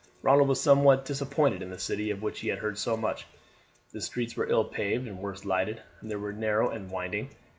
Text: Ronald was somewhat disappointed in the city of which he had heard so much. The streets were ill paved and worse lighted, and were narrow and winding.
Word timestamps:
Ronald 0.23 0.49
was 0.49 0.59
somewhat 0.59 1.05
disappointed 1.05 1.61
in 1.61 1.69
the 1.69 1.77
city 1.77 2.09
of 2.09 2.23
which 2.23 2.39
he 2.39 2.47
had 2.47 2.57
heard 2.57 2.79
so 2.79 2.97
much. 2.97 3.27
The 3.91 4.01
streets 4.01 4.35
were 4.35 4.49
ill 4.49 4.63
paved 4.65 5.07
and 5.07 5.19
worse 5.19 5.45
lighted, 5.45 5.79
and 5.99 6.11
were 6.19 6.33
narrow 6.33 6.71
and 6.71 6.89
winding. 6.89 7.29